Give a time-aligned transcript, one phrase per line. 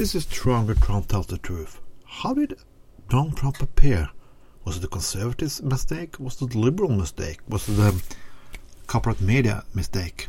[0.00, 1.78] This is where Trump tells the truth.
[2.06, 2.56] How did
[3.10, 4.08] Donald Trump appear?
[4.64, 6.18] Was it the conservatives' mistake?
[6.18, 7.40] Was it the liberal mistake?
[7.46, 8.02] Was it the
[8.86, 10.28] corporate media mistake?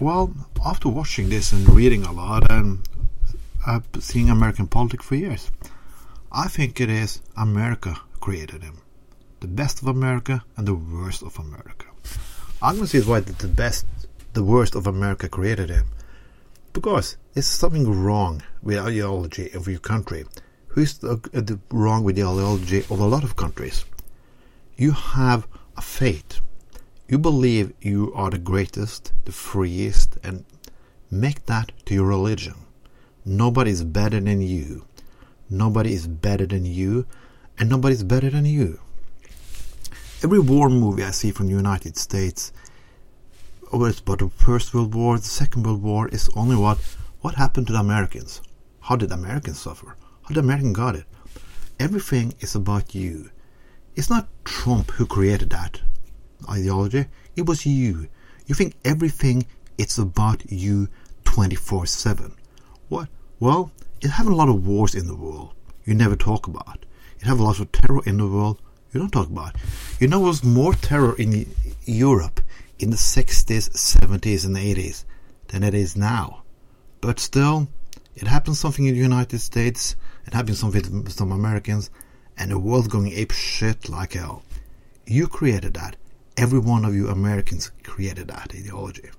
[0.00, 0.32] Well,
[0.64, 2.78] after watching this and reading a lot and
[3.66, 5.50] uh, seeing American politics for years,
[6.30, 8.78] I think it is America created him.
[9.40, 11.86] The best of America and the worst of America.
[12.62, 13.86] I'm to say why the best,
[14.34, 15.86] the worst of America created him.
[16.78, 20.24] Because there's something wrong with ideology of your country.
[20.68, 23.84] Who's the, uh, the wrong with the ideology of a lot of countries?
[24.76, 26.40] You have a faith.
[27.08, 30.44] You believe you are the greatest, the freest, and
[31.10, 32.54] make that to your religion.
[33.24, 34.84] Nobody is better than you.
[35.50, 37.06] Nobody is better than you,
[37.58, 38.78] and nobody is better than you.
[40.22, 42.52] Every war movie I see from the United States,
[43.72, 46.78] it's about the First World War, the Second World War, is only what
[47.20, 48.40] what happened to the Americans.
[48.80, 49.96] How did Americans suffer?
[50.22, 51.04] How did Americans got it?
[51.78, 53.30] Everything is about you.
[53.94, 55.80] It's not Trump who created that
[56.48, 57.06] ideology.
[57.36, 58.08] It was you.
[58.46, 60.88] You think everything it's about you
[61.24, 62.32] 24/7.
[62.88, 63.08] What?
[63.38, 65.52] Well, it have a lot of wars in the world.
[65.84, 66.86] You never talk about.
[67.20, 68.60] It have a lot of terror in the world.
[68.92, 69.56] You don't talk about.
[70.00, 71.46] You know, there was more terror in
[71.84, 72.40] Europe
[72.78, 75.04] in the 60s, 70s, and 80s
[75.48, 76.42] than it is now.
[77.00, 77.68] But still,
[78.14, 81.90] it happens something in the United States, it happens something with some Americans,
[82.36, 84.42] and the world going ape shit like hell.
[85.06, 85.96] You created that.
[86.36, 89.10] Every one of you Americans created that ideology.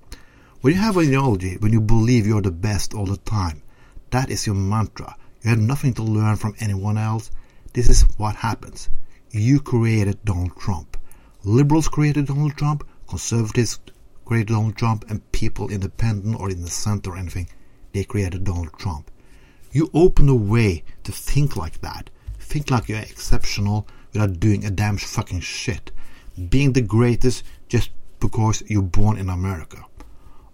[0.60, 3.62] When you have an ideology, when you believe you're the best all the time,
[4.10, 5.16] that is your mantra.
[5.42, 7.30] You have nothing to learn from anyone else.
[7.72, 8.88] This is what happens.
[9.30, 10.96] You created Donald Trump.
[11.44, 12.86] Liberals created Donald Trump.
[13.10, 13.80] Conservatives
[14.24, 15.04] created Donald Trump.
[15.10, 17.48] And people independent or in the center or anything
[17.92, 19.10] they created Donald Trump.
[19.72, 22.08] You open a way to think like that.
[22.38, 25.90] Think like you're exceptional without doing a damn fucking shit.
[26.48, 27.90] Being the greatest just
[28.20, 29.84] because you're born in America.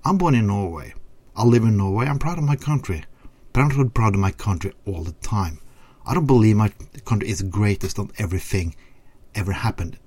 [0.05, 0.95] I'm born in Norway.
[1.35, 2.07] I live in Norway.
[2.07, 3.05] I'm proud of my country.
[3.53, 5.61] But I'm not proud of my country all the time.
[6.07, 6.73] I don't believe my
[7.05, 8.75] country is greatest on everything
[9.35, 9.99] ever happened.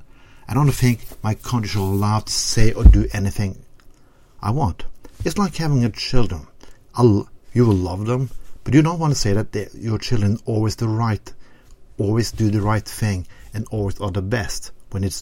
[0.50, 3.64] I don't think my country should allow to say or do anything
[4.42, 4.84] I want.
[5.24, 6.48] It's like having a children.
[6.96, 8.32] I'll, you will love them,
[8.64, 11.32] but you don't want to say that they, your children always the right,
[12.00, 15.22] always do the right thing, and always are the best when it's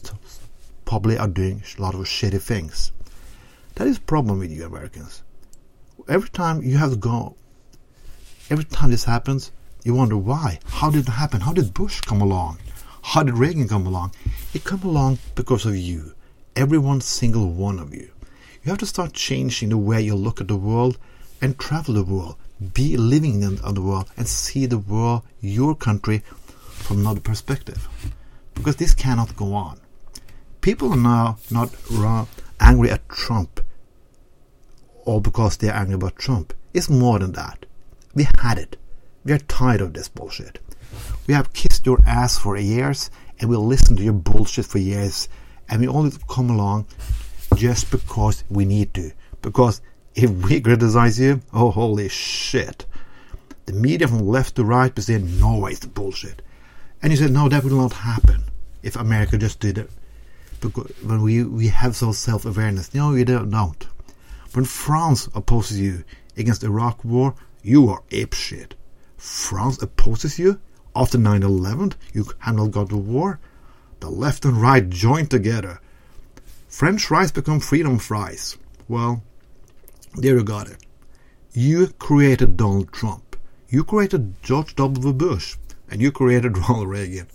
[0.86, 2.92] probably are doing a lot of shitty things.
[3.74, 5.22] That is problem with you Americans.
[6.08, 7.36] Every time you have to go,
[8.48, 9.52] every time this happens,
[9.84, 10.58] you wonder why.
[10.64, 11.42] How did it happen?
[11.42, 12.60] How did Bush come along?
[13.12, 14.12] How did Reagan come along?
[14.52, 16.12] It come along because of you.
[16.54, 18.10] Every one single one of you.
[18.62, 20.98] You have to start changing the way you look at the world
[21.40, 22.36] and travel the world,
[22.74, 26.18] be living in the world, and see the world, your country,
[26.68, 27.88] from another perspective.
[28.52, 29.80] Because this cannot go on.
[30.60, 31.74] People are now not
[32.60, 33.62] angry at Trump,
[35.06, 36.52] or because they are angry about Trump.
[36.74, 37.64] It's more than that.
[38.14, 38.76] We had it.
[39.28, 40.58] We are tired of this bullshit.
[41.26, 45.28] We have kissed your ass for years, and we'll listen to your bullshit for years,
[45.68, 46.86] and we only come along
[47.54, 49.12] just because we need to.
[49.42, 49.82] Because
[50.14, 52.86] if we criticize you, oh holy shit.
[53.66, 56.40] The media from left to right will say Norway is bullshit.
[57.02, 58.44] And you said, no, that will not happen
[58.82, 59.90] if America just did it.
[60.62, 62.94] Because when we, we have some self awareness.
[62.94, 63.86] No, you don't, don't.
[64.54, 66.04] When France opposes you
[66.38, 68.74] against the Iraq war, you are ape shit.
[69.18, 70.60] France opposes you
[70.94, 73.38] after 9 11, you handled God of War.
[74.00, 75.80] The left and right joined together.
[76.68, 78.56] French fries become freedom fries.
[78.88, 79.22] Well,
[80.14, 80.84] there you got it.
[81.52, 83.36] You created Donald Trump.
[83.68, 85.12] You created George W.
[85.12, 85.56] Bush.
[85.90, 87.26] And you created Ronald Reagan.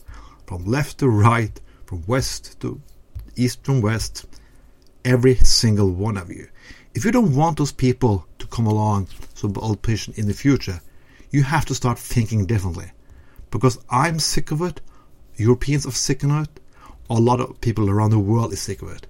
[0.45, 2.81] From left to right, from west to
[3.35, 4.25] east and west,
[5.05, 6.47] every single one of you.
[6.93, 10.81] If you don't want those people to come along, so patient in the future,
[11.33, 12.93] you have to start thinking differently.
[13.51, 14.79] Because I'm sick of it,
[15.35, 16.59] Europeans are sick of it,
[17.09, 19.07] a lot of people around the world is sick of it.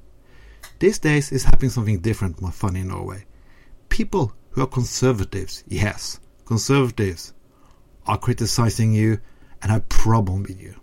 [0.79, 3.25] These days is happening something different, my funny in Norway
[3.93, 7.31] people who are conservatives, yes, conservatives,
[8.07, 9.19] are criticizing you
[9.61, 10.73] and have problem with you.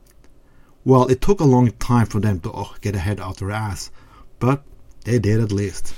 [0.84, 3.50] Well, it took a long time for them to oh, get a head out their
[3.50, 3.90] ass,
[4.38, 4.62] but
[5.04, 5.93] they did at least.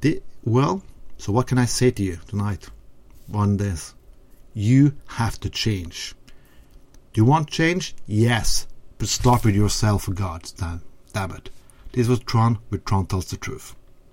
[0.00, 0.82] They, well,
[1.18, 2.68] so what can I say to you tonight
[3.32, 3.94] on this?
[4.60, 6.16] You have to change.
[7.12, 7.94] Do you want change?
[8.08, 8.66] Yes,
[8.98, 10.08] but start with yourself,
[10.50, 10.82] damn,
[11.12, 11.50] damn it.
[11.92, 13.76] This was Trond with Trond Tells the Truth.